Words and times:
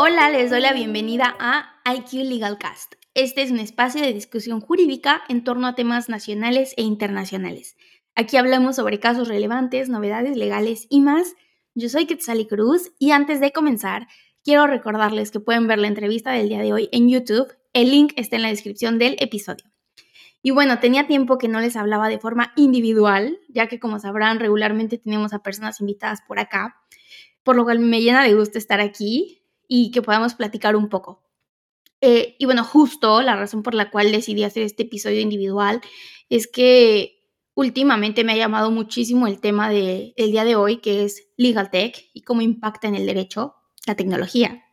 Hola, 0.00 0.30
les 0.30 0.48
doy 0.48 0.60
la 0.60 0.72
bienvenida 0.72 1.36
a 1.40 1.74
IQ 1.92 2.22
Legal 2.22 2.56
Cast. 2.56 2.94
Este 3.14 3.42
es 3.42 3.50
un 3.50 3.58
espacio 3.58 4.00
de 4.00 4.12
discusión 4.12 4.60
jurídica 4.60 5.22
en 5.28 5.42
torno 5.42 5.66
a 5.66 5.74
temas 5.74 6.08
nacionales 6.08 6.72
e 6.76 6.82
internacionales. 6.82 7.76
Aquí 8.14 8.36
hablamos 8.36 8.76
sobre 8.76 9.00
casos 9.00 9.26
relevantes, 9.26 9.88
novedades 9.88 10.36
legales 10.36 10.86
y 10.88 11.00
más. 11.00 11.34
Yo 11.74 11.88
soy 11.88 12.06
Quetzali 12.06 12.46
Cruz 12.46 12.92
y 13.00 13.10
antes 13.10 13.40
de 13.40 13.50
comenzar, 13.50 14.06
quiero 14.44 14.68
recordarles 14.68 15.32
que 15.32 15.40
pueden 15.40 15.66
ver 15.66 15.80
la 15.80 15.88
entrevista 15.88 16.30
del 16.30 16.48
día 16.48 16.62
de 16.62 16.72
hoy 16.72 16.88
en 16.92 17.08
YouTube. 17.08 17.52
El 17.72 17.90
link 17.90 18.12
está 18.14 18.36
en 18.36 18.42
la 18.42 18.50
descripción 18.50 19.00
del 19.00 19.16
episodio. 19.18 19.64
Y 20.42 20.52
bueno, 20.52 20.78
tenía 20.78 21.08
tiempo 21.08 21.38
que 21.38 21.48
no 21.48 21.58
les 21.58 21.74
hablaba 21.74 22.08
de 22.08 22.20
forma 22.20 22.52
individual, 22.54 23.40
ya 23.48 23.66
que 23.66 23.80
como 23.80 23.98
sabrán, 23.98 24.38
regularmente 24.38 24.96
tenemos 24.96 25.32
a 25.32 25.42
personas 25.42 25.80
invitadas 25.80 26.20
por 26.22 26.38
acá, 26.38 26.76
por 27.42 27.56
lo 27.56 27.64
cual 27.64 27.80
me 27.80 28.00
llena 28.00 28.22
de 28.22 28.34
gusto 28.34 28.58
estar 28.58 28.80
aquí 28.80 29.38
y 29.68 29.90
que 29.90 30.02
podamos 30.02 30.34
platicar 30.34 30.74
un 30.74 30.88
poco. 30.88 31.22
Eh, 32.00 32.36
y 32.38 32.44
bueno, 32.46 32.64
justo 32.64 33.22
la 33.22 33.36
razón 33.36 33.62
por 33.62 33.74
la 33.74 33.90
cual 33.90 34.10
decidí 34.10 34.42
hacer 34.44 34.62
este 34.62 34.84
episodio 34.84 35.20
individual 35.20 35.80
es 36.28 36.46
que 36.46 37.18
últimamente 37.54 38.24
me 38.24 38.32
ha 38.32 38.36
llamado 38.36 38.70
muchísimo 38.70 39.26
el 39.26 39.40
tema 39.40 39.68
del 39.68 40.14
día 40.16 40.44
de 40.44 40.56
hoy, 40.56 40.76
que 40.78 41.04
es 41.04 41.28
Legal 41.36 41.70
Tech 41.70 42.08
y 42.14 42.22
cómo 42.22 42.40
impacta 42.40 42.86
en 42.88 42.94
el 42.94 43.06
derecho 43.06 43.54
la 43.86 43.96
tecnología. 43.96 44.64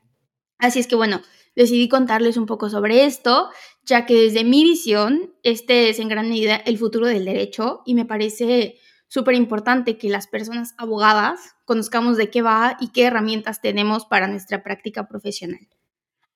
Así 0.60 0.80
es 0.80 0.88
que 0.88 0.96
bueno, 0.96 1.22
decidí 1.56 1.90
contarles 1.90 2.38
un 2.38 2.46
poco 2.46 2.70
sobre 2.70 3.06
esto, 3.06 3.50
ya 3.84 4.06
que 4.06 4.14
desde 4.16 4.44
mi 4.44 4.64
visión, 4.64 5.34
este 5.42 5.90
es 5.90 6.00
en 6.00 6.10
gran 6.10 6.30
medida 6.30 6.58
el 6.58 6.78
futuro 6.78 7.08
del 7.08 7.26
derecho 7.26 7.82
y 7.86 7.96
me 7.96 8.06
parece 8.06 8.78
súper 9.16 9.36
importante 9.36 9.98
que 9.98 10.10
las 10.10 10.28
personas 10.28 10.76
abogadas 10.78 11.56
conozcamos 11.64 12.18
de 12.18 12.30
qué 12.30 12.42
va 12.42 12.76
y 12.82 12.90
qué 12.90 13.06
herramientas 13.06 13.62
tenemos 13.62 14.04
para 14.06 14.28
nuestra 14.28 14.62
práctica 14.62 15.08
profesional. 15.08 15.70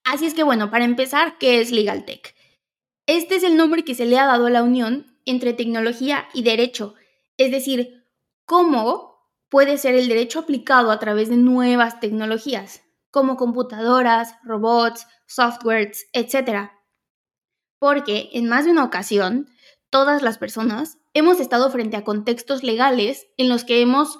Así 0.05 0.25
es 0.25 0.33
que 0.33 0.44
bueno, 0.44 0.72
para 0.72 0.85
empezar, 0.85 1.38
¿qué 1.39 1.59
es 1.59 1.73
Legal 1.73 2.05
Tech? 2.05 2.33
Este 3.05 3.35
es 3.35 3.44
el 3.44 3.57
nombre 3.57 3.83
que 3.83 3.95
se 3.95 4.05
le 4.05 4.17
ha 4.17 4.25
dado 4.25 4.45
a 4.45 4.50
la 4.50 4.63
unión 4.63 5.19
entre 5.25 5.52
tecnología 5.52 6.30
y 6.33 6.44
derecho, 6.44 6.95
es 7.35 7.52
decir, 7.52 8.05
cómo 8.45 9.27
puede 9.50 9.77
ser 9.77 9.95
el 9.95 10.07
derecho 10.07 10.39
aplicado 10.39 10.89
a 10.89 11.00
través 11.00 11.27
de 11.27 11.35
nuevas 11.35 12.00
tecnologías 12.00 12.81
como 13.11 13.35
computadoras, 13.35 14.35
robots, 14.41 15.05
softwares, 15.25 16.07
etc. 16.13 16.69
Porque 17.77 18.30
en 18.31 18.47
más 18.47 18.63
de 18.63 18.72
una 18.72 18.85
ocasión, 18.85 19.50
todas 19.89 20.21
las 20.21 20.37
personas 20.37 20.97
hemos 21.13 21.39
estado 21.39 21.69
frente 21.71 21.97
a 21.97 22.03
contextos 22.03 22.63
legales 22.63 23.27
en 23.37 23.49
los 23.49 23.63
que 23.63 23.81
hemos 23.81 24.19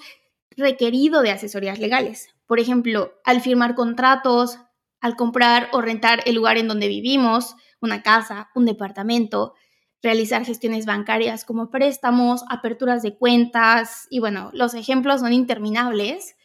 requerido 0.51 1.21
de 1.21 1.31
asesorías 1.31 1.79
legales. 1.79 2.29
Por 2.47 2.59
ejemplo, 2.59 3.13
al 3.23 3.41
firmar 3.41 3.75
contratos, 3.75 4.59
al 4.99 5.15
comprar 5.15 5.69
o 5.71 5.81
rentar 5.81 6.21
el 6.25 6.35
lugar 6.35 6.57
en 6.57 6.67
donde 6.67 6.87
vivimos, 6.87 7.55
una 7.81 8.01
casa, 8.01 8.49
un 8.55 8.65
departamento, 8.65 9.53
realizar 10.01 10.45
gestiones 10.45 10.85
bancarias 10.85 11.45
como 11.45 11.69
préstamos, 11.69 12.43
aperturas 12.49 13.01
de 13.01 13.17
cuentas 13.17 14.07
y 14.09 14.19
bueno, 14.19 14.49
los 14.53 14.73
ejemplos 14.73 15.21
son 15.21 15.33
interminables, 15.33 16.35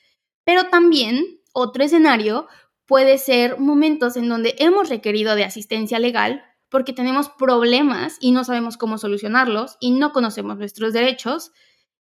pero 0.45 0.65
también 0.69 1.41
otro 1.53 1.85
escenario 1.85 2.49
puede 2.87 3.19
ser 3.19 3.59
momentos 3.59 4.17
en 4.17 4.29
donde 4.29 4.55
hemos 4.59 4.89
requerido 4.89 5.35
de 5.35 5.45
asistencia 5.45 5.99
legal 5.99 6.45
porque 6.75 6.93
tenemos 6.93 7.29
problemas 7.29 8.17
y 8.19 8.33
no 8.33 8.43
sabemos 8.43 8.77
cómo 8.77 8.99
solucionarlos 8.99 9.77
y 9.79 9.93
no 9.93 10.13
conocemos 10.13 10.59
nuestros 10.59 10.93
derechos. 10.93 11.53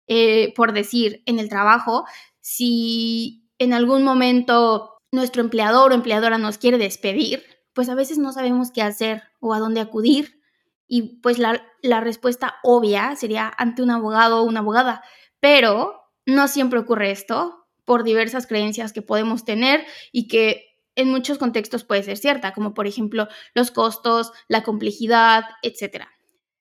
Eh, 0.06 0.54
por 0.56 0.72
decir, 0.72 1.22
en 1.26 1.38
el 1.38 1.50
trabajo, 1.50 2.06
si 2.40 3.50
en 3.58 3.74
algún 3.74 4.02
momento 4.02 4.96
nuestro 5.12 5.42
empleador 5.42 5.92
o 5.92 5.94
empleadora 5.94 6.38
nos 6.38 6.56
quiere 6.56 6.78
despedir, 6.78 7.44
pues 7.74 7.90
a 7.90 7.94
veces 7.94 8.16
no 8.16 8.32
sabemos 8.32 8.70
qué 8.70 8.80
hacer 8.80 9.24
o 9.40 9.52
a 9.52 9.58
dónde 9.58 9.82
acudir. 9.82 10.40
Y 10.86 11.20
pues 11.20 11.38
la, 11.38 11.62
la 11.82 12.00
respuesta 12.00 12.55
obvia 12.62 13.14
sería 13.16 13.52
ante 13.58 13.82
un 13.82 13.90
abogado 13.90 14.40
o 14.40 14.44
una 14.44 14.61
abogada. 14.61 15.02
Pero 15.38 16.00
no 16.24 16.48
siempre 16.48 16.78
ocurre 16.78 17.11
esto 17.11 17.66
por 17.84 18.05
diversas 18.05 18.46
creencias 18.46 18.94
que 18.94 19.02
podemos 19.02 19.44
tener 19.44 19.84
y 20.12 20.28
que 20.28 20.71
en 20.95 21.11
muchos 21.11 21.39
contextos 21.39 21.85
puede 21.85 22.03
ser 22.03 22.17
cierta, 22.17 22.53
como 22.53 22.75
por 22.75 22.86
ejemplo 22.86 23.29
los 23.55 23.70
costos, 23.70 24.33
la 24.48 24.63
complejidad, 24.63 25.45
etc. 25.63 26.07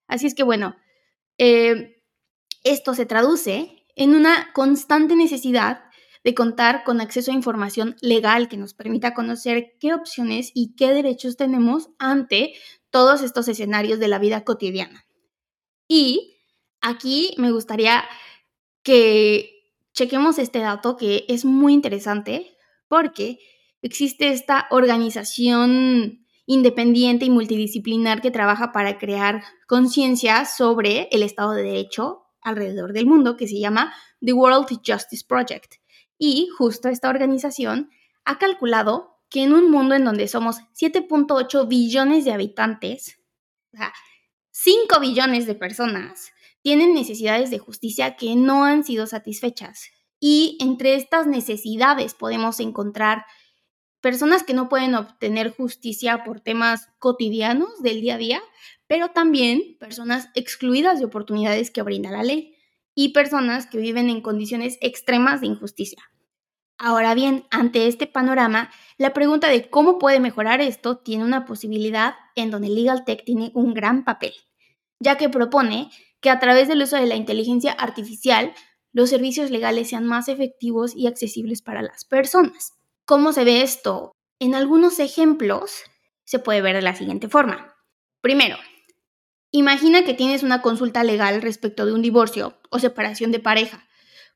Así 0.08 0.28
es 0.28 0.36
que 0.36 0.44
bueno, 0.44 0.76
eh, 1.38 2.02
esto 2.64 2.94
se 2.94 3.06
traduce 3.06 3.86
en 3.96 4.16
una 4.16 4.52
constante 4.54 5.16
necesidad 5.16 5.84
de 6.24 6.36
contar 6.36 6.84
con 6.84 7.02
acceso 7.02 7.32
a 7.32 7.36
información 7.36 7.96
legal 8.02 8.48
que 8.48 8.58
nos 8.58 8.74
permita 8.74 9.14
conocer 9.14 9.74
qué 9.80 9.94
opciones 9.94 10.52
y 10.54 10.76
qué 10.76 10.94
derechos 10.94 11.36
tenemos 11.36 11.90
ante 11.98 12.54
todos 12.90 13.22
estos 13.22 13.48
escenarios 13.48 14.00
de 14.00 14.08
la 14.08 14.20
vida 14.20 14.44
cotidiana. 14.44 15.06
Y 15.88 16.38
aquí 16.80 17.34
me 17.38 17.52
gustaría 17.52 18.04
que 18.84 19.62
chequemos 19.94 20.40
este 20.40 20.60
dato 20.60 20.96
que 20.96 21.26
es 21.28 21.44
muy 21.44 21.74
interesante 21.74 22.56
porque 22.88 23.40
existe 23.82 24.30
esta 24.30 24.68
organización 24.70 26.26
independiente 26.46 27.26
y 27.26 27.30
multidisciplinar 27.30 28.22
que 28.22 28.32
trabaja 28.32 28.72
para 28.72 28.98
crear 28.98 29.44
conciencia 29.68 30.46
sobre 30.46 31.08
el 31.12 31.24
Estado 31.24 31.54
de 31.54 31.64
Derecho 31.64 32.24
alrededor 32.42 32.94
del 32.94 33.06
mundo, 33.06 33.38
que 33.38 33.48
se 33.48 33.60
llama 33.60 33.94
The 34.20 34.34
World 34.34 34.68
Justice 34.86 35.26
Project. 35.28 35.76
Y 36.18 36.50
justo 36.58 36.90
esta 36.90 37.10
organización 37.10 37.90
ha 38.26 38.38
calculado 38.38 39.20
que 39.30 39.44
en 39.44 39.54
un 39.54 39.72
mundo 39.72 39.96
en 39.96 40.04
donde 40.04 40.28
somos 40.28 40.58
7.8 40.80 41.68
billones 41.68 42.26
de 42.26 42.34
habitantes, 42.34 43.20
o 43.74 43.78
sea, 43.78 43.94
5 44.52 45.00
billones 45.00 45.46
de 45.46 45.56
personas, 45.56 46.34
tienen 46.62 46.94
necesidades 46.94 47.50
de 47.50 47.60
justicia 47.60 48.16
que 48.18 48.36
no 48.36 48.66
han 48.66 48.84
sido 48.84 49.08
satisfechas. 49.08 49.86
Y 50.20 50.58
entre 50.60 50.96
estas 50.96 51.26
necesidades 51.26 52.14
podemos 52.14 52.60
encontrar 52.60 53.26
personas 54.02 54.44
que 54.44 54.54
no 54.54 54.68
pueden 54.68 54.96
obtener 54.96 55.56
justicia 55.56 56.24
por 56.24 56.42
temas 56.42 56.90
cotidianos 57.00 57.82
del 57.82 58.02
día 58.02 58.16
a 58.16 58.18
día, 58.18 58.42
pero 58.88 59.10
también 59.10 59.78
personas 59.80 60.30
excluidas 60.36 61.00
de 61.00 61.06
oportunidades 61.06 61.72
que 61.72 61.84
brinda 61.84 62.12
la 62.12 62.24
ley 62.24 62.56
y 62.94 63.14
personas 63.14 63.68
que 63.68 63.78
viven 63.78 64.10
en 64.10 64.22
condiciones 64.22 64.78
extremas 64.82 65.42
de 65.42 65.48
injusticia. 65.48 66.04
Ahora 66.78 67.14
bien, 67.14 67.46
ante 67.52 67.88
este 67.88 68.08
panorama, 68.08 68.72
la 68.98 69.14
pregunta 69.14 69.48
de 69.48 69.70
cómo 69.70 70.00
puede 70.00 70.20
mejorar 70.20 70.62
esto 70.62 70.98
tiene 70.98 71.24
una 71.24 71.46
posibilidad 71.46 72.16
en 72.36 72.50
donde 72.50 72.70
Legal 72.70 73.06
Tech 73.06 73.24
tiene 73.24 73.52
un 73.54 73.76
gran 73.76 74.04
papel, 74.04 74.34
ya 75.00 75.16
que 75.16 75.30
propone 75.30 75.92
que 76.22 76.32
a 76.32 76.40
través 76.40 76.68
del 76.68 76.82
uso 76.82 76.96
de 76.96 77.06
la 77.06 77.16
inteligencia 77.16 77.72
artificial 77.72 78.54
los 78.94 79.12
servicios 79.12 79.52
legales 79.52 79.90
sean 79.90 80.06
más 80.06 80.28
efectivos 80.28 80.96
y 80.96 81.08
accesibles 81.08 81.62
para 81.62 81.82
las 81.82 82.04
personas. 82.04 82.81
¿Cómo 83.12 83.34
se 83.34 83.44
ve 83.44 83.62
esto? 83.62 84.16
En 84.40 84.56
algunos 84.56 84.98
ejemplos 85.00 85.84
se 86.24 86.40
puede 86.40 86.62
ver 86.62 86.78
de 86.78 86.82
la 86.82 86.96
siguiente 86.96 87.28
forma. 87.28 87.76
Primero, 88.22 88.56
imagina 89.52 90.06
que 90.06 90.14
tienes 90.14 90.44
una 90.44 90.62
consulta 90.62 91.04
legal 91.04 91.42
respecto 91.42 91.86
de 91.86 91.92
un 91.92 92.02
divorcio 92.02 92.58
o 92.70 92.80
separación 92.80 93.34
de 93.34 93.42
pareja. 93.42 93.86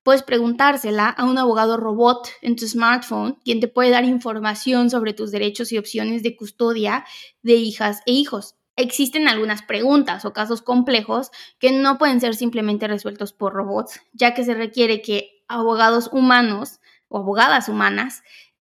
Puedes 0.03 0.24
preguntársela 0.24 1.08
a 1.08 1.24
un 1.24 1.38
abogado 1.38 1.78
robot 1.78 2.28
en 2.41 2.58
tu 2.58 2.68
smartphone, 2.68 3.40
quien 3.46 3.62
te 3.62 3.69
puede 3.69 3.91
dar 3.91 4.03
información 4.03 4.90
sobre 4.90 5.14
tus 5.14 5.31
derechos 5.31 5.72
y 5.72 5.78
opciones 5.78 6.22
de 6.22 6.35
custodia 6.35 7.06
de 7.44 7.53
hijas 7.53 8.02
e 8.06 8.12
hijos 8.12 8.56
existen 8.75 9.30
algunas 9.30 9.62
preguntas 9.62 10.25
o 10.25 10.34
casos 10.34 10.62
complejos 10.62 11.31
que 11.59 11.72
no 11.72 11.97
pueden 11.97 12.19
ser 12.19 12.35
simplemente 12.35 12.90
resueltos 12.90 13.31
por 13.31 13.53
robots, 13.53 14.02
ya 14.12 14.34
que 14.34 14.44
se 14.44 14.53
requiere 14.53 15.02
que 15.02 15.46
abogados 15.47 16.09
humanos 16.12 16.81
o 17.08 17.19
abogadas 17.19 17.69
humanas 17.69 18.24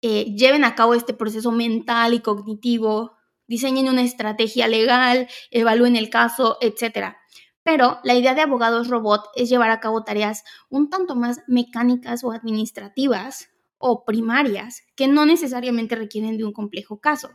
eh, 0.02 0.34
lleven 0.36 0.64
a 0.64 0.76
cabo 0.76 0.94
este 0.94 1.14
proceso 1.14 1.52
mental 1.52 2.14
y 2.14 2.22
cognitivo, 2.22 3.18
diseñen 3.48 3.90
una 3.90 4.02
estrategia 4.02 4.68
legal, 4.68 5.28
evalúen 5.52 5.96
el 5.96 6.10
caso, 6.10 6.58
etc. 6.62 7.16
Pero 7.64 8.00
la 8.04 8.16
idea 8.16 8.34
de 8.34 8.42
abogados 8.42 8.88
robot 8.88 9.26
es 9.36 9.50
llevar 9.50 9.70
a 9.70 9.80
cabo 9.80 10.04
tareas 10.04 10.44
un 10.70 10.90
tanto 10.90 11.16
más 11.16 11.42
mecánicas 11.48 12.24
o 12.24 12.32
administrativas 12.32 13.50
o 13.78 14.06
primarias 14.06 14.84
que 14.96 15.08
no 15.08 15.26
necesariamente 15.26 15.96
requieren 15.96 16.38
de 16.38 16.46
un 16.46 16.54
complejo 16.54 17.00
caso. 17.00 17.30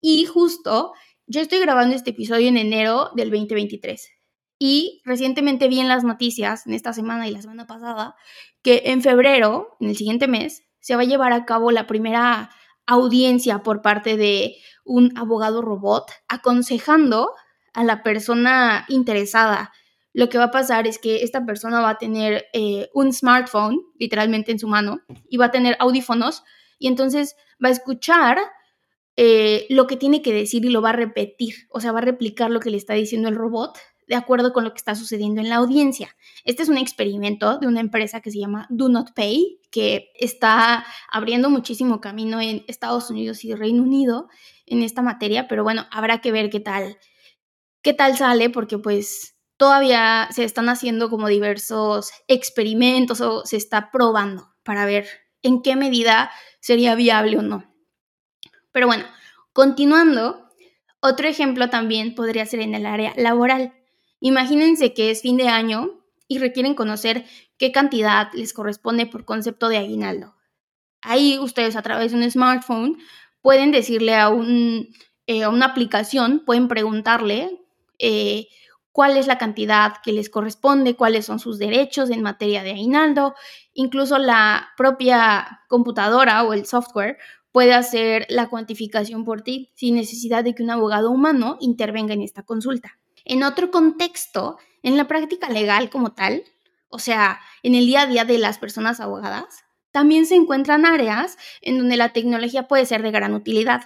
Y 0.00 0.24
justo 0.26 0.92
yo 1.26 1.40
estoy 1.40 1.60
grabando 1.60 1.94
este 1.94 2.10
episodio 2.10 2.48
en 2.48 2.56
enero 2.56 3.10
del 3.14 3.30
2023 3.30 4.10
y 4.58 5.02
recientemente 5.04 5.68
vi 5.68 5.80
en 5.80 5.88
las 5.88 6.04
noticias, 6.04 6.66
en 6.66 6.74
esta 6.74 6.92
semana 6.92 7.28
y 7.28 7.30
la 7.30 7.42
semana 7.42 7.66
pasada, 7.66 8.16
que 8.62 8.82
en 8.86 9.02
febrero, 9.02 9.76
en 9.80 9.90
el 9.90 9.96
siguiente 9.96 10.28
mes, 10.28 10.65
se 10.86 10.94
va 10.94 11.02
a 11.02 11.04
llevar 11.04 11.32
a 11.32 11.44
cabo 11.44 11.72
la 11.72 11.88
primera 11.88 12.48
audiencia 12.86 13.64
por 13.64 13.82
parte 13.82 14.16
de 14.16 14.54
un 14.84 15.18
abogado 15.18 15.60
robot 15.60 16.12
aconsejando 16.28 17.32
a 17.72 17.82
la 17.82 18.04
persona 18.04 18.84
interesada. 18.86 19.72
Lo 20.12 20.28
que 20.28 20.38
va 20.38 20.44
a 20.44 20.50
pasar 20.52 20.86
es 20.86 21.00
que 21.00 21.24
esta 21.24 21.44
persona 21.44 21.80
va 21.80 21.90
a 21.90 21.98
tener 21.98 22.44
eh, 22.52 22.88
un 22.94 23.12
smartphone 23.12 23.80
literalmente 23.98 24.52
en 24.52 24.60
su 24.60 24.68
mano 24.68 25.00
y 25.28 25.38
va 25.38 25.46
a 25.46 25.50
tener 25.50 25.76
audífonos 25.80 26.44
y 26.78 26.86
entonces 26.86 27.34
va 27.62 27.70
a 27.70 27.72
escuchar 27.72 28.38
eh, 29.16 29.66
lo 29.68 29.88
que 29.88 29.96
tiene 29.96 30.22
que 30.22 30.32
decir 30.32 30.64
y 30.64 30.70
lo 30.70 30.82
va 30.82 30.90
a 30.90 30.92
repetir, 30.92 31.66
o 31.70 31.80
sea, 31.80 31.90
va 31.90 31.98
a 31.98 32.02
replicar 32.02 32.52
lo 32.52 32.60
que 32.60 32.70
le 32.70 32.76
está 32.76 32.94
diciendo 32.94 33.28
el 33.28 33.34
robot 33.34 33.76
de 34.06 34.14
acuerdo 34.14 34.52
con 34.52 34.62
lo 34.62 34.70
que 34.70 34.78
está 34.78 34.94
sucediendo 34.94 35.40
en 35.40 35.48
la 35.48 35.56
audiencia. 35.56 36.14
Este 36.44 36.62
es 36.62 36.68
un 36.68 36.78
experimento 36.78 37.58
de 37.58 37.66
una 37.66 37.80
empresa 37.80 38.20
que 38.20 38.30
se 38.30 38.38
llama 38.38 38.68
Do 38.70 38.88
Not 38.88 39.14
Pay, 39.14 39.58
que 39.76 40.10
está 40.14 40.86
abriendo 41.10 41.50
muchísimo 41.50 42.00
camino 42.00 42.40
en 42.40 42.64
Estados 42.66 43.10
Unidos 43.10 43.44
y 43.44 43.54
Reino 43.54 43.82
Unido 43.82 44.26
en 44.64 44.82
esta 44.82 45.02
materia, 45.02 45.48
pero 45.48 45.64
bueno, 45.64 45.84
habrá 45.90 46.22
que 46.22 46.32
ver 46.32 46.48
qué 46.48 46.60
tal, 46.60 46.96
qué 47.82 47.92
tal 47.92 48.16
sale, 48.16 48.48
porque 48.48 48.78
pues 48.78 49.36
todavía 49.58 50.28
se 50.30 50.44
están 50.44 50.70
haciendo 50.70 51.10
como 51.10 51.28
diversos 51.28 52.10
experimentos 52.26 53.20
o 53.20 53.44
se 53.44 53.58
está 53.58 53.90
probando 53.90 54.48
para 54.62 54.86
ver 54.86 55.06
en 55.42 55.60
qué 55.60 55.76
medida 55.76 56.30
sería 56.60 56.94
viable 56.94 57.36
o 57.36 57.42
no. 57.42 57.70
Pero 58.72 58.86
bueno, 58.86 59.04
continuando, 59.52 60.48
otro 61.00 61.28
ejemplo 61.28 61.68
también 61.68 62.14
podría 62.14 62.46
ser 62.46 62.60
en 62.60 62.74
el 62.74 62.86
área 62.86 63.12
laboral. 63.18 63.74
Imagínense 64.20 64.94
que 64.94 65.10
es 65.10 65.20
fin 65.20 65.36
de 65.36 65.48
año 65.48 66.00
y 66.28 66.38
requieren 66.38 66.74
conocer 66.74 67.24
qué 67.58 67.72
cantidad 67.72 68.28
les 68.34 68.52
corresponde 68.52 69.06
por 69.06 69.24
concepto 69.24 69.68
de 69.68 69.78
aguinaldo. 69.78 70.34
Ahí 71.02 71.38
ustedes 71.38 71.76
a 71.76 71.82
través 71.82 72.12
de 72.12 72.18
un 72.18 72.30
smartphone 72.30 72.98
pueden 73.40 73.70
decirle 73.70 74.16
a, 74.16 74.28
un, 74.28 74.88
eh, 75.26 75.46
una 75.46 75.66
aplicación, 75.66 76.42
pueden 76.44 76.68
preguntarle 76.68 77.60
eh, 77.98 78.48
cuál 78.92 79.16
es 79.16 79.26
la 79.26 79.38
cantidad 79.38 79.94
que 80.02 80.12
les 80.12 80.30
corresponde, 80.30 80.96
cuáles 80.96 81.26
son 81.26 81.38
sus 81.38 81.58
derechos 81.58 82.10
en 82.10 82.22
materia 82.22 82.62
de 82.62 82.72
aguinaldo. 82.72 83.34
Incluso 83.74 84.18
la 84.18 84.70
propia 84.76 85.60
computadora 85.68 86.42
o 86.44 86.54
el 86.54 86.66
software 86.66 87.18
puede 87.52 87.74
hacer 87.74 88.26
la 88.28 88.48
cuantificación 88.48 89.24
por 89.24 89.42
ti 89.42 89.70
sin 89.74 89.94
necesidad 89.94 90.44
de 90.44 90.54
que 90.54 90.62
un 90.62 90.70
abogado 90.70 91.10
humano 91.10 91.56
intervenga 91.60 92.14
en 92.14 92.22
esta 92.22 92.42
consulta. 92.42 92.98
En 93.24 93.42
otro 93.42 93.70
contexto, 93.70 94.56
en 94.86 94.96
la 94.96 95.08
práctica 95.08 95.50
legal 95.50 95.90
como 95.90 96.12
tal, 96.12 96.44
o 96.88 97.00
sea, 97.00 97.40
en 97.64 97.74
el 97.74 97.86
día 97.86 98.02
a 98.02 98.06
día 98.06 98.24
de 98.24 98.38
las 98.38 98.58
personas 98.58 99.00
abogadas, 99.00 99.64
también 99.90 100.26
se 100.26 100.36
encuentran 100.36 100.86
áreas 100.86 101.36
en 101.60 101.78
donde 101.78 101.96
la 101.96 102.12
tecnología 102.12 102.68
puede 102.68 102.86
ser 102.86 103.02
de 103.02 103.10
gran 103.10 103.34
utilidad. 103.34 103.82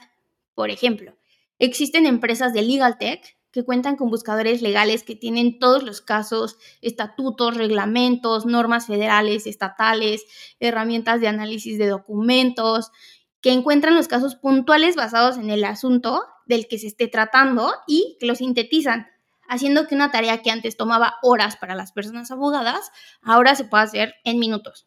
Por 0.55 0.69
ejemplo, 0.69 1.17
existen 1.59 2.05
empresas 2.05 2.53
de 2.53 2.61
legal 2.61 2.99
tech 2.99 3.39
que 3.51 3.65
cuentan 3.65 3.97
con 3.97 4.11
buscadores 4.11 4.61
legales 4.61 5.03
que 5.03 5.17
tienen 5.17 5.59
todos 5.59 5.85
los 5.85 6.03
casos, 6.03 6.59
estatutos, 6.83 7.57
reglamentos, 7.57 8.45
normas 8.45 8.87
federales, 8.87 9.47
estatales, 9.47 10.27
herramientas 10.61 11.23
de 11.23 11.29
análisis 11.29 11.79
de 11.79 11.87
documentos, 11.87 12.93
que 13.41 13.53
encuentran 13.53 13.97
los 13.97 14.07
casos 14.07 14.37
puntuales 14.37 14.97
basados 14.97 15.39
en 15.39 15.49
el 15.49 15.65
asunto 15.65 16.25
del 16.45 16.69
que 16.69 16.79
se 16.79 16.89
esté 16.89 17.09
tratando 17.09 17.73
y 17.87 18.19
que 18.21 18.27
lo 18.27 18.35
sintetizan, 18.35 19.07
haciendo 19.51 19.87
que 19.87 19.95
una 19.95 20.11
tarea 20.11 20.41
que 20.41 20.51
antes 20.51 20.79
tomaba 20.79 21.17
horas 21.23 21.57
para 21.57 21.75
las 21.75 21.93
personas 21.93 22.31
abogadas, 22.31 22.91
ahora 23.21 23.55
se 23.55 23.65
pueda 23.65 23.83
hacer 23.83 24.15
en 24.25 24.39
minutos. 24.39 24.87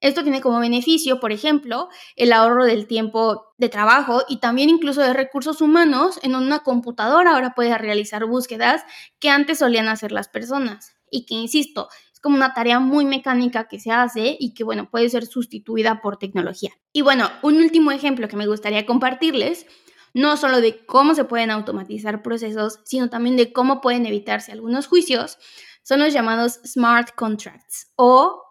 Esto 0.00 0.22
tiene 0.22 0.40
como 0.40 0.60
beneficio, 0.60 1.20
por 1.20 1.30
ejemplo, 1.30 1.88
el 2.16 2.32
ahorro 2.32 2.64
del 2.64 2.86
tiempo 2.86 3.52
de 3.58 3.68
trabajo 3.68 4.22
y 4.28 4.38
también 4.38 4.70
incluso 4.70 5.02
de 5.02 5.12
recursos 5.12 5.60
humanos 5.60 6.18
en 6.22 6.34
una 6.34 6.60
computadora 6.60 7.34
ahora 7.34 7.54
puede 7.54 7.76
realizar 7.76 8.24
búsquedas 8.24 8.82
que 9.18 9.28
antes 9.28 9.58
solían 9.58 9.88
hacer 9.88 10.12
las 10.12 10.28
personas 10.28 10.94
y 11.10 11.26
que, 11.26 11.34
insisto, 11.34 11.88
es 12.14 12.20
como 12.20 12.36
una 12.36 12.54
tarea 12.54 12.80
muy 12.80 13.04
mecánica 13.04 13.68
que 13.68 13.78
se 13.78 13.90
hace 13.90 14.36
y 14.40 14.54
que, 14.54 14.64
bueno, 14.64 14.88
puede 14.90 15.10
ser 15.10 15.26
sustituida 15.26 16.00
por 16.00 16.16
tecnología. 16.16 16.70
Y 16.92 17.02
bueno, 17.02 17.28
un 17.42 17.56
último 17.56 17.90
ejemplo 17.92 18.26
que 18.28 18.36
me 18.36 18.46
gustaría 18.46 18.86
compartirles, 18.86 19.66
no 20.14 20.36
solo 20.36 20.60
de 20.60 20.84
cómo 20.86 21.14
se 21.14 21.24
pueden 21.24 21.50
automatizar 21.50 22.22
procesos, 22.22 22.80
sino 22.84 23.10
también 23.10 23.36
de 23.36 23.52
cómo 23.52 23.80
pueden 23.80 24.06
evitarse 24.06 24.52
algunos 24.52 24.86
juicios, 24.86 25.38
son 25.82 26.00
los 26.00 26.12
llamados 26.12 26.60
smart 26.64 27.14
contracts 27.14 27.92
o 27.96 28.42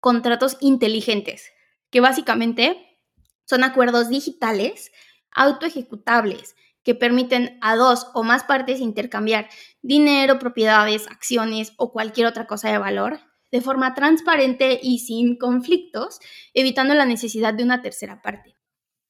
contratos 0.00 0.56
inteligentes, 0.60 1.50
que 1.90 2.00
básicamente 2.00 2.98
son 3.44 3.64
acuerdos 3.64 4.08
digitales 4.08 4.90
autoejecutables 5.30 6.56
que 6.82 6.94
permiten 6.94 7.58
a 7.62 7.76
dos 7.76 8.08
o 8.14 8.22
más 8.22 8.44
partes 8.44 8.80
intercambiar 8.80 9.48
dinero, 9.82 10.38
propiedades, 10.38 11.06
acciones 11.08 11.72
o 11.76 11.92
cualquier 11.92 12.26
otra 12.26 12.46
cosa 12.46 12.70
de 12.70 12.78
valor 12.78 13.20
de 13.50 13.60
forma 13.60 13.94
transparente 13.94 14.80
y 14.82 14.98
sin 14.98 15.36
conflictos, 15.36 16.18
evitando 16.54 16.92
la 16.92 17.06
necesidad 17.06 17.54
de 17.54 17.62
una 17.62 17.82
tercera 17.82 18.20
parte. 18.20 18.56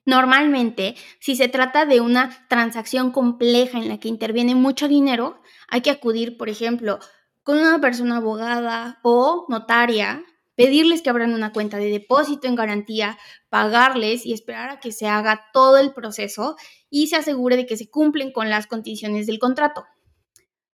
Normalmente, 0.06 0.96
si 1.18 1.34
se 1.34 1.48
trata 1.48 1.86
de 1.86 2.00
una 2.00 2.46
transacción 2.48 3.10
compleja 3.10 3.78
en 3.78 3.88
la 3.88 3.98
que 3.98 4.08
interviene 4.08 4.54
mucho 4.54 4.86
dinero, 4.86 5.40
hay 5.68 5.80
que 5.80 5.90
acudir, 5.90 6.36
por 6.36 6.48
ejemplo, 6.48 6.98
con 7.42 7.58
una 7.58 7.80
persona 7.80 8.18
abogada 8.18 9.00
o 9.02 9.46
notaria 9.48 10.24
pedirles 10.56 11.02
que 11.02 11.10
abran 11.10 11.34
una 11.34 11.52
cuenta 11.52 11.78
de 11.78 11.90
depósito 11.90 12.46
en 12.46 12.54
garantía, 12.54 13.18
pagarles 13.48 14.24
y 14.24 14.32
esperar 14.32 14.70
a 14.70 14.80
que 14.80 14.92
se 14.92 15.06
haga 15.06 15.46
todo 15.52 15.78
el 15.78 15.92
proceso 15.92 16.56
y 16.90 17.08
se 17.08 17.16
asegure 17.16 17.56
de 17.56 17.66
que 17.66 17.76
se 17.76 17.90
cumplen 17.90 18.32
con 18.32 18.50
las 18.50 18.66
condiciones 18.66 19.26
del 19.26 19.38
contrato. 19.38 19.84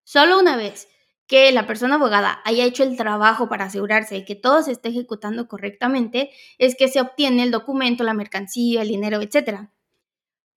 Solo 0.04 0.38
una 0.38 0.56
vez 0.56 0.88
que 1.30 1.52
la 1.52 1.64
persona 1.64 1.94
abogada 1.94 2.40
haya 2.44 2.64
hecho 2.64 2.82
el 2.82 2.96
trabajo 2.96 3.48
para 3.48 3.66
asegurarse 3.66 4.16
de 4.16 4.24
que 4.24 4.34
todo 4.34 4.64
se 4.64 4.72
esté 4.72 4.88
ejecutando 4.88 5.46
correctamente, 5.46 6.30
es 6.58 6.74
que 6.74 6.88
se 6.88 7.00
obtiene 7.00 7.44
el 7.44 7.52
documento, 7.52 8.02
la 8.02 8.14
mercancía, 8.14 8.82
el 8.82 8.88
dinero, 8.88 9.20
etc. 9.20 9.68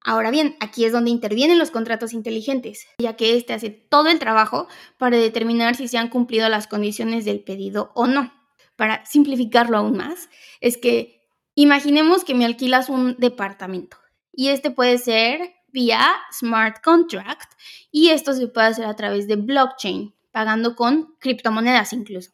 Ahora 0.03 0.31
bien, 0.31 0.55
aquí 0.59 0.83
es 0.83 0.91
donde 0.91 1.11
intervienen 1.11 1.59
los 1.59 1.69
contratos 1.69 2.11
inteligentes, 2.11 2.87
ya 2.97 3.15
que 3.15 3.37
éste 3.37 3.53
hace 3.53 3.69
todo 3.69 4.09
el 4.09 4.17
trabajo 4.17 4.67
para 4.97 5.17
determinar 5.17 5.75
si 5.75 5.87
se 5.87 5.99
han 5.99 6.09
cumplido 6.09 6.49
las 6.49 6.65
condiciones 6.65 7.23
del 7.23 7.43
pedido 7.43 7.91
o 7.93 8.07
no 8.07 8.33
para 8.75 9.05
simplificarlo 9.05 9.77
aún 9.77 9.95
más, 9.95 10.27
es 10.59 10.77
que 10.77 11.21
imaginemos 11.53 12.23
que 12.23 12.33
me 12.33 12.45
alquilas 12.45 12.89
un 12.89 13.15
departamento 13.19 13.97
y 14.31 14.47
este 14.47 14.71
puede 14.71 14.97
ser 14.97 15.53
vía 15.67 16.03
smart 16.31 16.83
contract 16.83 17.53
y 17.91 18.09
esto 18.09 18.33
se 18.33 18.47
puede 18.47 18.67
hacer 18.69 18.85
a 18.85 18.95
través 18.95 19.27
de 19.27 19.35
blockchain, 19.35 20.15
pagando 20.33 20.75
con 20.75 21.15
criptomonedas 21.19 21.93
incluso. 21.93 22.31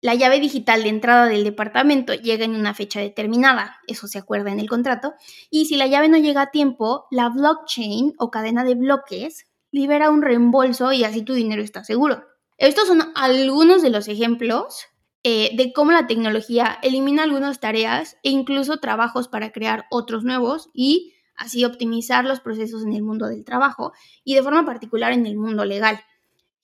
La 0.00 0.16
llave 0.16 0.40
digital 0.40 0.82
de 0.82 0.88
entrada 0.88 1.26
del 1.26 1.44
departamento 1.44 2.12
llega 2.14 2.44
en 2.44 2.56
una 2.56 2.74
fecha 2.74 2.98
determinada, 2.98 3.76
eso 3.86 4.08
se 4.08 4.18
acuerda 4.18 4.50
en 4.50 4.58
el 4.58 4.68
contrato, 4.68 5.14
y 5.48 5.66
si 5.66 5.76
la 5.76 5.86
llave 5.86 6.08
no 6.08 6.18
llega 6.18 6.42
a 6.42 6.50
tiempo, 6.50 7.06
la 7.12 7.28
blockchain 7.28 8.14
o 8.18 8.32
cadena 8.32 8.64
de 8.64 8.74
bloques 8.74 9.46
libera 9.70 10.10
un 10.10 10.22
reembolso 10.22 10.92
y 10.92 11.04
así 11.04 11.22
tu 11.22 11.34
dinero 11.34 11.62
está 11.62 11.84
seguro. 11.84 12.24
Estos 12.58 12.88
son 12.88 13.12
algunos 13.14 13.80
de 13.80 13.90
los 13.90 14.08
ejemplos 14.08 14.86
eh, 15.22 15.50
de 15.56 15.72
cómo 15.72 15.92
la 15.92 16.08
tecnología 16.08 16.80
elimina 16.82 17.22
algunas 17.22 17.60
tareas 17.60 18.16
e 18.24 18.30
incluso 18.30 18.78
trabajos 18.78 19.28
para 19.28 19.52
crear 19.52 19.86
otros 19.88 20.24
nuevos 20.24 20.68
y 20.74 21.14
así 21.36 21.64
optimizar 21.64 22.24
los 22.24 22.40
procesos 22.40 22.82
en 22.82 22.92
el 22.92 23.02
mundo 23.02 23.26
del 23.26 23.44
trabajo 23.44 23.92
y 24.24 24.34
de 24.34 24.42
forma 24.42 24.64
particular 24.64 25.12
en 25.12 25.26
el 25.26 25.36
mundo 25.36 25.64
legal. 25.64 26.00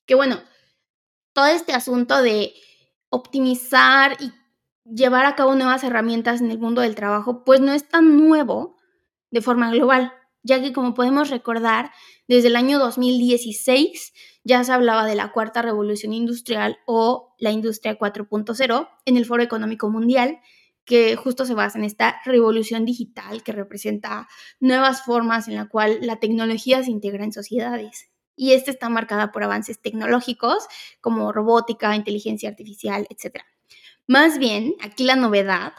Que 0.08 0.14
bueno, 0.14 0.40
todo 1.34 1.46
este 1.46 1.74
asunto 1.74 2.22
de 2.22 2.54
optimizar 3.10 4.16
y 4.18 4.32
llevar 4.84 5.26
a 5.26 5.36
cabo 5.36 5.54
nuevas 5.54 5.84
herramientas 5.84 6.40
en 6.40 6.50
el 6.50 6.58
mundo 6.58 6.80
del 6.80 6.94
trabajo, 6.94 7.44
pues 7.44 7.60
no 7.60 7.72
es 7.72 7.86
tan 7.86 8.16
nuevo 8.16 8.78
de 9.30 9.42
forma 9.42 9.70
global, 9.70 10.14
ya 10.42 10.62
que 10.62 10.72
como 10.72 10.94
podemos 10.94 11.28
recordar, 11.28 11.92
desde 12.26 12.48
el 12.48 12.56
año 12.56 12.78
2016 12.78 14.14
ya 14.44 14.64
se 14.64 14.72
hablaba 14.72 15.04
de 15.04 15.14
la 15.14 15.30
cuarta 15.30 15.60
revolución 15.60 16.14
industrial 16.14 16.78
o 16.86 17.34
la 17.38 17.50
industria 17.50 17.98
4.0 17.98 18.88
en 19.04 19.16
el 19.18 19.26
Foro 19.26 19.42
Económico 19.42 19.90
Mundial, 19.90 20.38
que 20.86 21.16
justo 21.16 21.44
se 21.44 21.52
basa 21.52 21.76
en 21.76 21.84
esta 21.84 22.18
revolución 22.24 22.86
digital 22.86 23.42
que 23.42 23.52
representa 23.52 24.26
nuevas 24.58 25.02
formas 25.02 25.48
en 25.48 25.56
la 25.56 25.68
cual 25.68 25.98
la 26.00 26.18
tecnología 26.18 26.82
se 26.82 26.90
integra 26.90 27.24
en 27.24 27.32
sociedades. 27.32 28.08
Y 28.38 28.52
esta 28.52 28.70
está 28.70 28.88
marcada 28.88 29.32
por 29.32 29.42
avances 29.42 29.80
tecnológicos 29.82 30.68
como 31.00 31.32
robótica, 31.32 31.96
inteligencia 31.96 32.48
artificial, 32.48 33.06
etc. 33.10 33.42
Más 34.06 34.38
bien, 34.38 34.76
aquí 34.80 35.02
la 35.04 35.16
novedad 35.16 35.72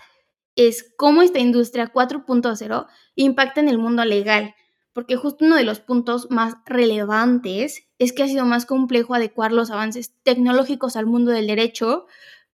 es 0.56 0.94
cómo 0.98 1.22
esta 1.22 1.40
industria 1.40 1.92
4.0 1.92 2.88
impacta 3.16 3.62
en 3.62 3.70
el 3.70 3.78
mundo 3.78 4.04
legal, 4.04 4.56
porque 4.92 5.16
justo 5.16 5.46
uno 5.46 5.56
de 5.56 5.64
los 5.64 5.80
puntos 5.80 6.30
más 6.30 6.56
relevantes 6.66 7.88
es 7.98 8.12
que 8.12 8.24
ha 8.24 8.28
sido 8.28 8.46
más 8.46 8.66
complejo 8.66 9.16
adecuar 9.16 9.54
los 9.54 9.72
avances 9.72 10.14
tecnológicos 10.24 10.98
al 10.98 11.06
mundo 11.06 11.32
del 11.32 11.48
derecho, 11.48 12.08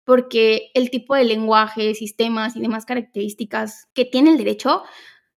porque 0.04 0.70
el 0.74 0.90
tipo 0.90 1.14
de 1.14 1.24
lenguaje, 1.24 1.94
sistemas 1.94 2.56
y 2.56 2.60
demás 2.60 2.84
características 2.84 3.88
que 3.94 4.04
tiene 4.04 4.32
el 4.32 4.36
derecho 4.36 4.82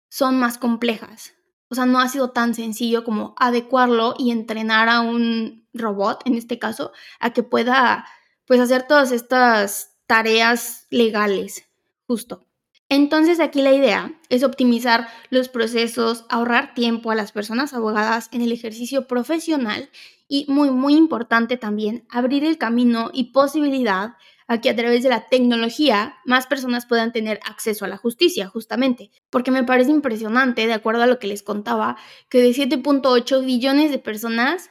son 0.09 0.38
más 0.38 0.56
complejas. 0.56 1.35
O 1.75 1.76
sea, 1.76 1.87
no 1.87 1.99
ha 1.99 2.07
sido 2.07 2.31
tan 2.31 2.54
sencillo 2.54 3.02
como 3.02 3.35
adecuarlo 3.37 4.14
y 4.16 4.31
entrenar 4.31 4.88
a 4.88 5.00
un 5.00 5.66
robot, 5.75 6.23
en 6.25 6.37
este 6.37 6.61
caso, 6.61 6.93
a 7.19 7.33
que 7.33 7.43
pueda 7.43 8.07
pues 8.47 8.61
hacer 8.61 8.87
todas 8.87 9.11
estas 9.11 9.97
tareas 10.07 10.87
legales, 10.90 11.64
justo. 12.07 12.47
Entonces 12.88 13.40
aquí 13.40 13.61
la 13.61 13.73
idea 13.73 14.14
es 14.28 14.45
optimizar 14.45 15.09
los 15.31 15.49
procesos, 15.49 16.26
ahorrar 16.28 16.75
tiempo 16.75 17.11
a 17.11 17.16
las 17.16 17.33
personas 17.33 17.75
abogadas 17.75 18.28
en 18.31 18.43
el 18.43 18.52
ejercicio 18.52 19.09
profesional 19.09 19.90
y 20.28 20.47
muy, 20.49 20.71
muy 20.71 20.95
importante 20.95 21.57
también, 21.57 22.07
abrir 22.09 22.45
el 22.45 22.57
camino 22.57 23.11
y 23.12 23.33
posibilidad 23.33 24.14
a 24.47 24.61
que 24.61 24.71
a 24.71 24.77
través 24.77 25.03
de 25.03 25.09
la 25.09 25.27
tecnología 25.27 26.17
más 26.25 26.47
personas 26.47 26.87
puedan 26.87 27.13
tener 27.13 27.41
acceso 27.45 27.85
a 27.85 27.89
la 27.89 27.97
justicia, 27.97 28.49
justamente. 28.49 29.11
Porque 29.31 29.51
me 29.51 29.65
parece 29.65 29.91
impresionante, 29.91 30.67
de 30.67 30.73
acuerdo 30.73 31.03
a 31.03 31.07
lo 31.07 31.19
que 31.19 31.27
les 31.27 31.43
contaba, 31.43 31.97
que 32.29 32.43
de 32.43 32.51
7.8 32.51 33.45
billones 33.45 33.91
de 33.91 33.99
personas, 33.99 34.71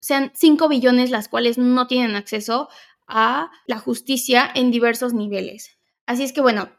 sean 0.00 0.32
5 0.34 0.68
billones 0.68 1.10
las 1.10 1.28
cuales 1.28 1.58
no 1.58 1.86
tienen 1.86 2.16
acceso 2.16 2.68
a 3.06 3.50
la 3.66 3.78
justicia 3.78 4.50
en 4.54 4.70
diversos 4.70 5.14
niveles. 5.14 5.78
Así 6.06 6.24
es 6.24 6.32
que 6.32 6.40
bueno, 6.40 6.70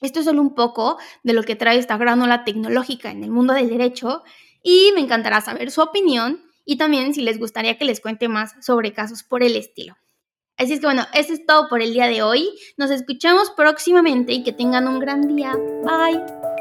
esto 0.00 0.20
es 0.20 0.26
solo 0.26 0.42
un 0.42 0.54
poco 0.54 0.98
de 1.22 1.32
lo 1.32 1.42
que 1.42 1.56
trae 1.56 1.78
esta 1.78 1.96
gran 1.96 2.20
ola 2.20 2.44
tecnológica 2.44 3.10
en 3.10 3.24
el 3.24 3.30
mundo 3.30 3.54
del 3.54 3.70
derecho 3.70 4.22
y 4.62 4.90
me 4.94 5.00
encantará 5.00 5.40
saber 5.40 5.70
su 5.70 5.80
opinión 5.80 6.42
y 6.64 6.76
también 6.76 7.14
si 7.14 7.22
les 7.22 7.38
gustaría 7.38 7.78
que 7.78 7.84
les 7.84 8.00
cuente 8.00 8.28
más 8.28 8.54
sobre 8.64 8.92
casos 8.92 9.22
por 9.22 9.42
el 9.42 9.56
estilo. 9.56 9.96
Así 10.60 10.74
es 10.74 10.80
que 10.80 10.86
bueno, 10.86 11.06
eso 11.14 11.32
es 11.32 11.46
todo 11.46 11.70
por 11.70 11.80
el 11.80 11.94
día 11.94 12.06
de 12.06 12.22
hoy. 12.22 12.50
Nos 12.76 12.90
escuchamos 12.90 13.50
próximamente 13.56 14.34
y 14.34 14.44
que 14.44 14.52
tengan 14.52 14.88
un 14.88 14.98
gran 14.98 15.26
día. 15.26 15.56
Bye. 15.82 16.59